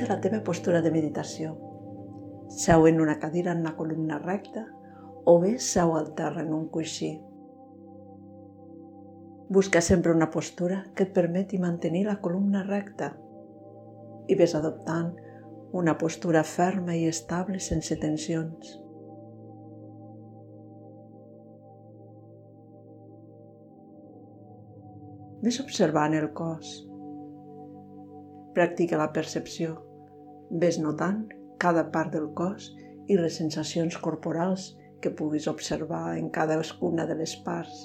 [0.00, 1.50] Adopta la teva postura de meditació.
[2.48, 4.62] Seu en una cadira en la columna recta
[5.28, 7.10] o bé seu al terra en un coixí.
[9.52, 13.10] Busca sempre una postura que et permeti mantenir la columna recta
[14.26, 15.10] i ves adoptant
[15.82, 18.72] una postura ferma i estable sense tensions.
[25.44, 26.72] Ves observant el cos.
[28.56, 29.89] Practica la percepció.
[30.50, 31.28] Ves notant
[31.62, 32.72] cada part del cos
[33.06, 37.84] i les sensacions corporals que puguis observar en cadascuna de les parts.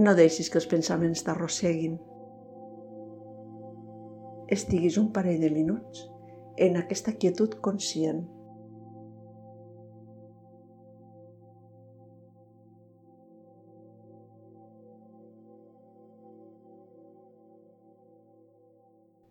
[0.00, 1.98] No deixis que els pensaments t'arrosseguin.
[4.54, 6.06] Estiguis un parell de minuts
[6.56, 8.22] en aquesta quietud conscient.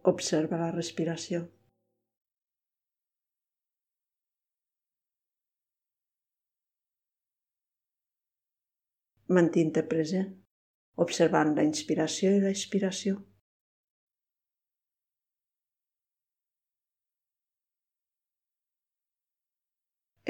[0.09, 1.39] Observa la respiració.
[9.37, 10.31] Mantint-te present,
[11.05, 13.19] observant la inspiració i la expiració.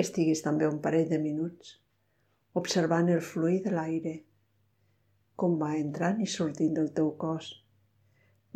[0.04, 1.78] Estiguis també un parell de minuts
[2.60, 4.14] observant el fluir de l'aire,
[5.40, 7.56] com va entrant i sortint del teu cos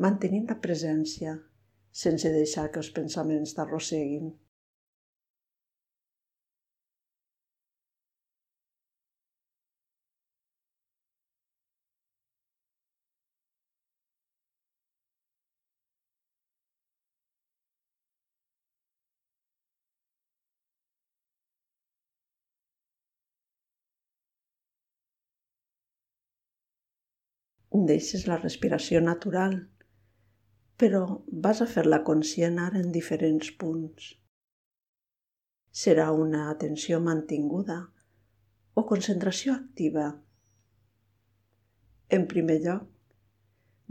[0.01, 1.35] mantenint la presència
[2.03, 4.31] sense deixar que els pensaments t'arrosseguin.
[27.89, 29.55] Deixes la respiració natural
[30.83, 31.05] però
[31.43, 34.07] vas a fer-la conscient ara en diferents punts.
[35.81, 37.77] Serà una atenció mantinguda
[38.75, 40.09] o concentració activa.
[42.17, 42.89] En primer lloc,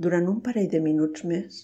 [0.07, 1.63] durant un parell de minuts més,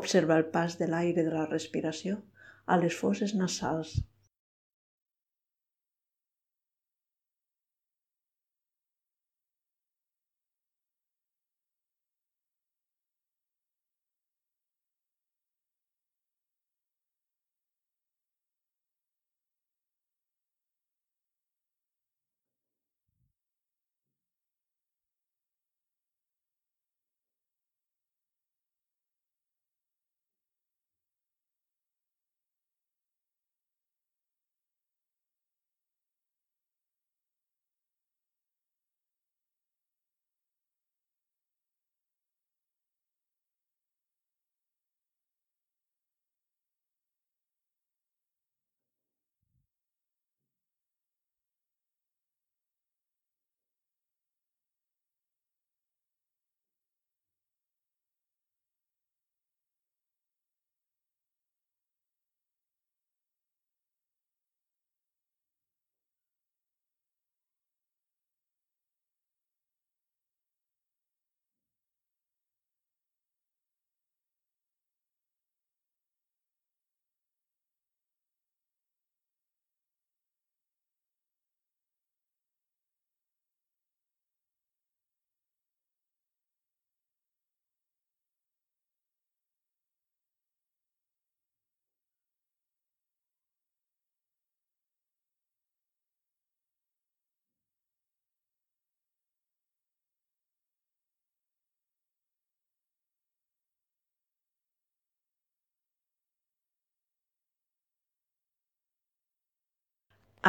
[0.00, 2.16] observa el pas de l'aire de la respiració
[2.64, 3.98] a les fosses nasals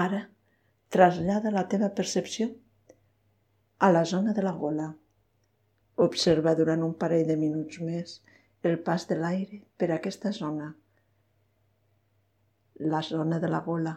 [0.02, 0.20] Ara,
[0.90, 2.48] trasllada la teva percepció
[3.78, 4.88] a la zona de la gola.
[6.06, 8.16] Observa durant un parell de minuts més
[8.70, 10.72] el pas de l'aire per aquesta zona,
[12.94, 13.94] la zona de la gola.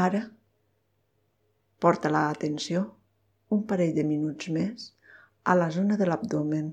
[0.00, 0.22] Ara,
[1.84, 2.80] porta l'atenció
[3.52, 4.86] un parell de minuts més
[5.44, 6.70] a la zona de l'abdomen.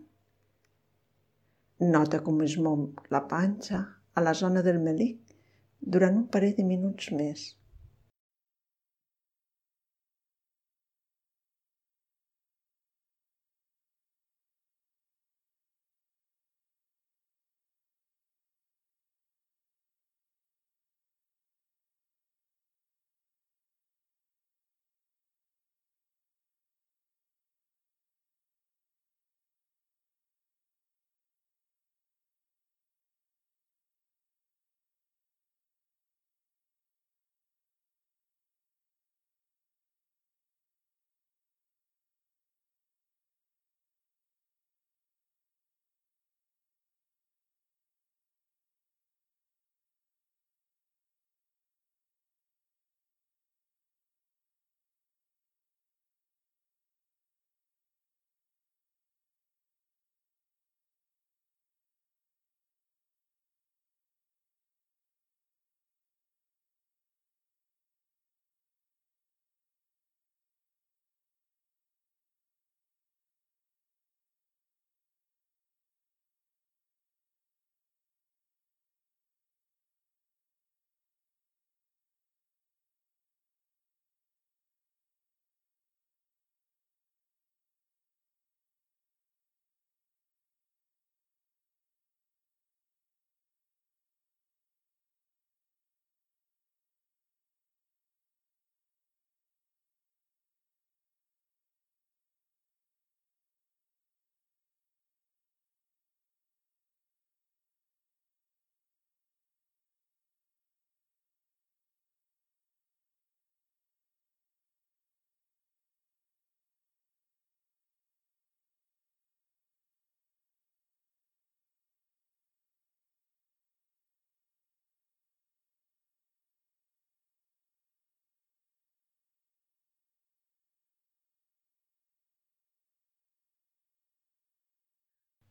[1.95, 2.85] Nota com es mou
[3.15, 3.81] la panxa
[4.15, 5.35] a la zona del melic
[5.81, 7.43] durant un parell de minuts més.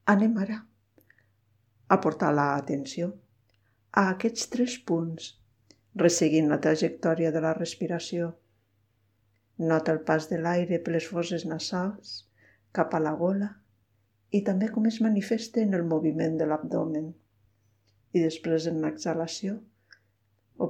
[0.09, 0.55] Anem ara
[1.95, 3.11] a portar l'atenció
[4.03, 5.27] a aquests tres punts,
[6.03, 8.31] resseguint la trajectòria de la respiració.
[9.73, 12.15] Nota el pas de l'aire per les fosses nasals
[12.81, 13.50] cap a la gola
[14.33, 17.12] i també com es manifesta en el moviment de l'abdomen.
[18.17, 19.61] I després en l'exhalació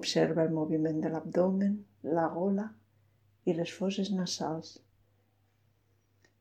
[0.01, 2.73] observa el moviment de l'abdomen, la gola
[3.47, 4.79] i les fosses nasals.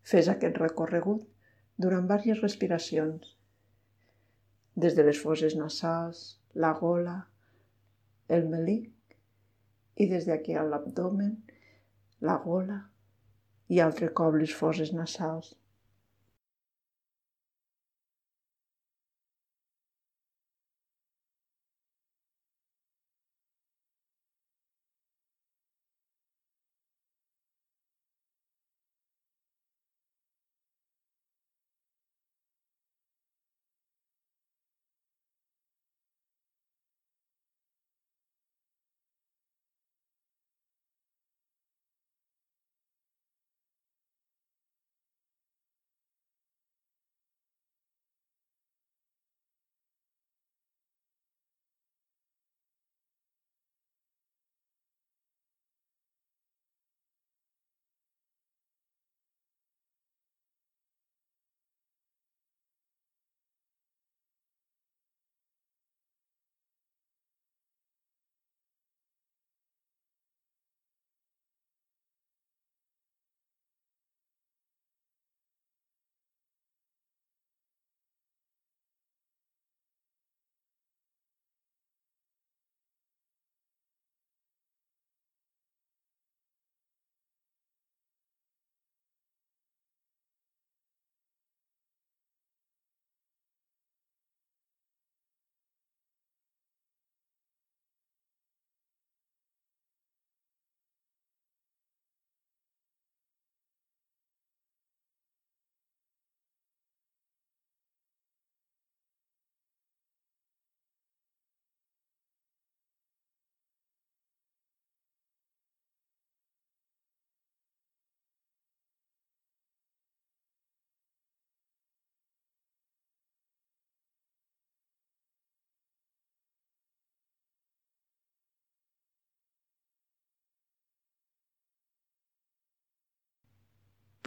[0.02, 1.28] Fes aquest recorregut
[1.78, 3.34] durant diverses respiracions,
[4.86, 6.22] des de les fosses nasals,
[6.54, 7.18] la gola,
[8.38, 9.16] el melic
[10.02, 11.36] i des d'aquí a l'abdomen,
[12.30, 12.80] la gola
[13.74, 15.54] i altre cop les fosses nasals.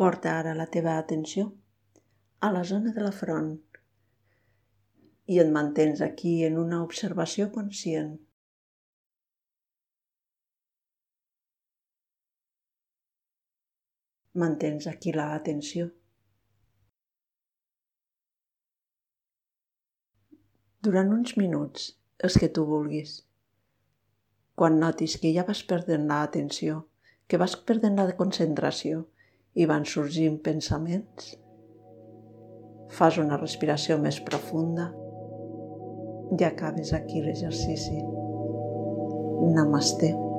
[0.01, 1.43] Porta ara la teva atenció
[2.47, 3.49] a la zona de la front
[5.35, 8.15] i et mantens aquí en una observació conscient.
[14.45, 15.91] Mantens aquí la atenció.
[20.89, 21.93] Durant uns minuts,
[22.25, 23.19] els que tu vulguis.
[24.57, 26.83] Quan notis que ja vas perdent l'atenció,
[27.29, 29.07] que vas perdent la concentració
[29.55, 31.35] i van sorgint pensaments,
[32.95, 34.91] fas una respiració més profunda
[36.39, 37.99] i acabes aquí l'exercici.
[39.55, 40.30] Namaste.